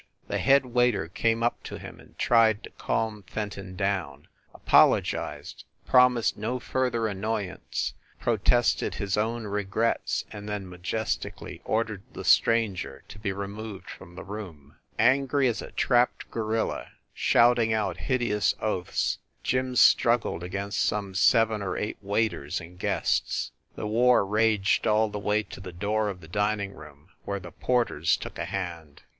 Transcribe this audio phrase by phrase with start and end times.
[0.29, 6.35] The head waiter came up to him and tried to calm Fenton down, apologized, promised
[6.35, 13.31] no further annoyance, protested his own regrets, and then majestically ordered the stranger to be
[13.31, 14.77] removed from the room.
[14.97, 19.75] THE CAXTON DINING ROOM 167 Angry as a trapped gorilla, shouting out hideous oaths, Jim
[19.75, 23.51] struggled against some seven or eight waiters and guests.
[23.75, 27.51] The war raged all the way to the door of the dining room, where the
[27.51, 29.03] porters took a hand.